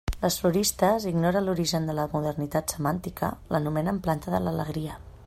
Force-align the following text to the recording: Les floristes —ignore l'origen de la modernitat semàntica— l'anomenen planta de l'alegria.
Les 0.21 0.35
floristes 0.43 1.05
—ignore 1.11 1.43
l'origen 1.43 1.85
de 1.89 1.95
la 1.99 2.07
modernitat 2.15 2.75
semàntica— 2.77 3.33
l'anomenen 3.57 4.01
planta 4.09 4.35
de 4.39 4.45
l'alegria. 4.49 4.99